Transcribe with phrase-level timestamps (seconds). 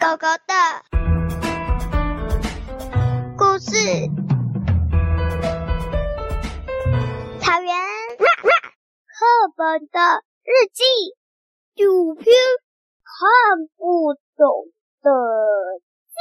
[0.00, 0.54] 狗狗的
[3.36, 3.68] 故事。
[7.38, 7.68] 草原，
[8.16, 8.24] 课
[9.54, 10.00] 本的
[10.42, 10.82] 日记，
[11.74, 12.24] 九篇
[13.04, 15.10] 看不懂的
[16.08, 16.16] 字，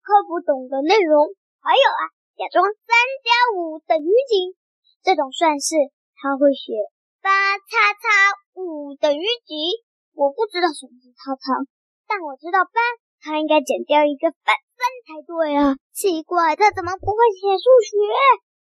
[0.00, 1.28] 看不懂的内容。
[1.60, 2.02] 还有啊，
[2.38, 3.28] 假装三加
[3.58, 4.56] 五等于几？
[5.02, 5.74] 这种算式
[6.16, 6.72] 他会写
[7.20, 8.08] 八叉叉
[8.54, 9.84] 五等于几？
[10.14, 11.60] 我不知道什么是叉叉，
[12.06, 12.78] 但我知道八，
[13.18, 15.74] 他应该减掉一个反分才对啊！
[15.90, 17.94] 奇怪，他怎么不会写数学？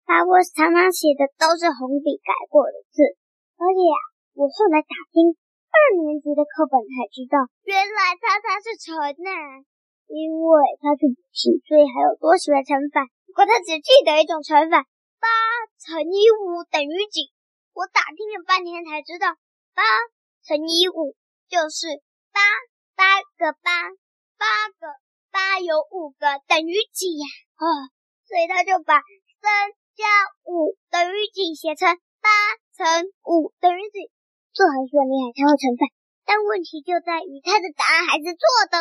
[0.03, 2.99] 把我常常写的都是红笔改过的字，
[3.55, 3.97] 而且、啊，
[4.35, 5.33] 我后来打听
[5.71, 9.31] 二年级的课本才知道，原来叉叉是乘呢。
[10.11, 13.07] 因为他是补习，所以还有多学乘法。
[13.29, 14.83] 不过他只记得一种乘法：
[15.21, 15.27] 八
[15.79, 17.31] 乘以五等于几？
[17.71, 19.37] 我打听了半天才知道，
[19.71, 19.81] 八
[20.43, 21.15] 乘以五。
[21.49, 21.87] 就是
[22.29, 22.37] 八
[22.99, 23.71] 八个八
[24.35, 24.43] 八
[24.75, 24.83] 个
[25.31, 27.23] 八有五个等于几呀？
[27.55, 27.63] 啊，
[28.27, 28.99] 所以他就把
[29.39, 30.03] 三加
[30.43, 31.87] 五等于几写成
[32.19, 32.27] 八
[32.75, 34.11] 乘五等于几。
[34.51, 35.87] 这还算厉害，他会乘法。
[36.27, 38.75] 但问题就在于他的答案还是错的。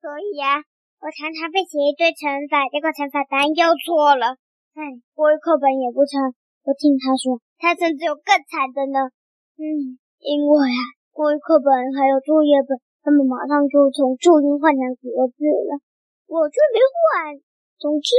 [0.00, 0.64] 所以呀，
[1.04, 4.40] 我常常被写一堆乘法，结果乘法答案又错了。
[4.72, 4.80] 哎，
[5.12, 6.32] 国语课本也不成。
[6.64, 9.12] 我听他说，他甚至有更惨的呢。
[9.60, 10.96] 嗯，因为啊。
[11.12, 15.80] 国语课本还有作业本，他们马上就从注音换成国字了，
[16.26, 17.40] 我却没换。
[17.78, 18.14] 总之，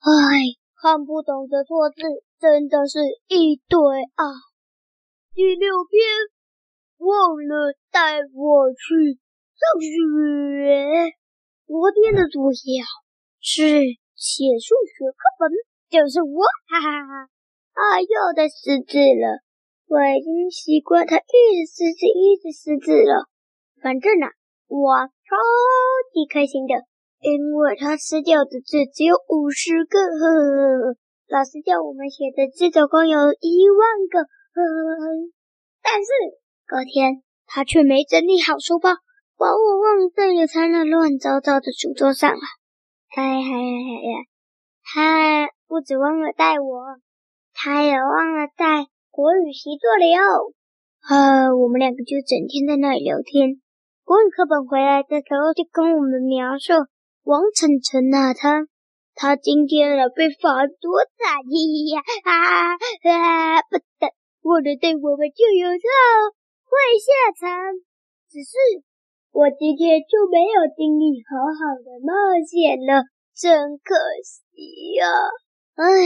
[0.00, 0.10] 唉，
[0.74, 2.02] 看不懂的错字
[2.40, 3.78] 真的是一堆
[4.14, 4.24] 啊！
[5.34, 6.02] 第六篇，
[6.98, 9.18] 忘了带我去
[9.54, 11.14] 上学。
[11.66, 12.82] 昨天的作业
[13.40, 13.80] 是
[14.16, 15.50] 写数学课本，
[15.88, 17.30] 就是我，哈哈哈！
[17.72, 19.42] 啊，又在失字了。
[19.86, 23.28] 我已经习惯他一直失字，一直失字了。
[23.84, 24.24] 反正呢、
[24.66, 25.36] 我超
[26.08, 26.72] 级开心的，
[27.20, 30.00] 因为他撕掉的字只有五十个。
[30.00, 30.96] 呵呵呵，
[31.28, 34.24] 老师叫我们写的字总共有一万个。
[34.24, 35.04] 呵呵呵，
[35.82, 36.08] 但是
[36.64, 38.88] 隔天他却没整理好书包，
[39.36, 42.40] 把我忘在了他那乱糟糟的书桌上了。
[43.14, 44.24] 哎呀呀呀！
[44.80, 46.96] 他不止忘了带我，
[47.52, 48.86] 他也忘了带。
[49.10, 50.54] 国语习作了哟，
[51.06, 53.60] 呃，我们两个就整天在那里聊天。
[54.04, 56.76] 国语课本回来的时候就跟我们描述
[57.24, 58.68] 王晨晨啊，他
[59.16, 63.64] 他今天啊被罚多惨呀啊啊！
[63.72, 64.04] 不等
[64.44, 65.88] 我的对我们就有错
[66.68, 67.48] 会下场，
[68.28, 68.52] 只是
[69.32, 72.12] 我今天就没有经历好好的冒
[72.44, 75.32] 险了，真可惜呀、啊！
[75.80, 76.04] 唉。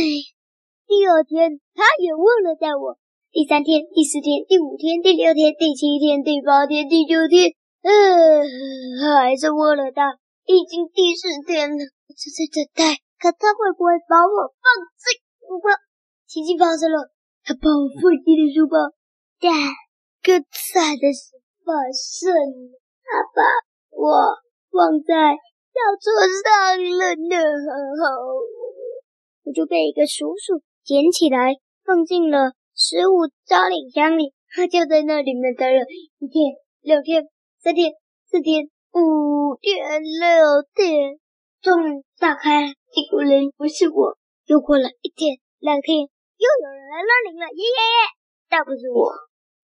[0.87, 2.97] 第二天，他也忘了带我。
[3.33, 7.53] 第三天、第四天、第五天、第六天、第七天、第八天、第九天，
[7.89, 8.45] 嗯、
[9.01, 10.03] 呃，还是忘了带。
[10.45, 14.65] 已经第四天了，我正在等待，可他会不会把我放
[15.01, 15.73] 进书包？
[16.29, 17.09] 奇迹发生了，
[17.45, 18.77] 他把我放进了书包。
[19.41, 19.49] 但
[20.21, 21.33] 更惨的事
[21.65, 22.77] 发生了，
[23.09, 23.41] 他把
[23.97, 24.37] 我
[24.69, 25.33] 放在
[25.73, 27.41] 校车上了呢。
[29.45, 30.61] 我就被一个叔叔。
[30.85, 34.33] 捡起来，放进了食物招领箱里。
[34.55, 35.85] 他就在那里面待了
[36.19, 37.91] 一天、两天、三天、
[38.31, 41.19] 四天、五天、六天，
[41.61, 44.17] 终于打开，结果人不是我。
[44.47, 47.99] 又过了一天、两天，又有人来认领了，耶耶耶！
[48.49, 49.11] 但不是我。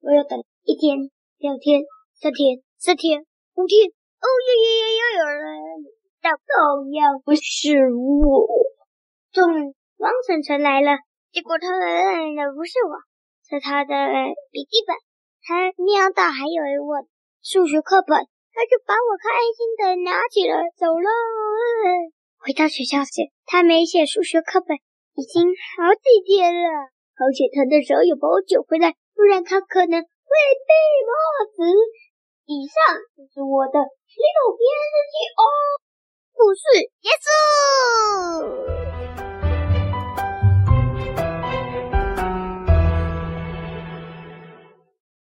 [0.03, 1.83] 我要等一天、两天、
[2.19, 3.25] 三天、四天、
[3.55, 4.91] 五天，哦耶耶耶！
[4.99, 5.87] 又有人来领，
[6.21, 8.43] 但同样不是我。
[9.31, 10.99] 终于，王晨晨来了。
[11.31, 12.99] 结果他认的不是我，
[13.47, 13.95] 是他的
[14.51, 14.97] 笔记本。
[15.47, 17.07] 他瞄到还有一本
[17.45, 18.17] 数学课本，
[18.57, 21.09] 他就把我开心的拿起来走了。
[22.41, 24.79] 回到学校时，他没写数学课本，
[25.13, 25.45] 已经
[25.77, 26.89] 好几天了。
[27.21, 30.33] 而且他的手有把我捡回来，不然他可能会
[30.65, 30.73] 被
[31.05, 31.13] 骂
[31.53, 31.69] 死。
[32.47, 34.25] 以上就是我的六
[34.57, 35.45] 篇日记哦，
[36.33, 36.65] 故事
[37.05, 37.13] 结
[38.89, 38.94] 束。